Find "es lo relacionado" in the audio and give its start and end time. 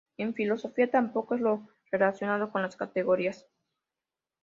1.35-2.51